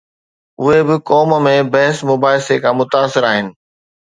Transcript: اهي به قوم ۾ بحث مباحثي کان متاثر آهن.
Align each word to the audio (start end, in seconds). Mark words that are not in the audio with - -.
اهي 0.61 0.79
به 0.87 0.95
قوم 1.09 1.29
۾ 1.49 1.55
بحث 1.73 1.97
مباحثي 2.11 2.55
کان 2.63 2.75
متاثر 2.79 3.23
آهن. 3.31 3.47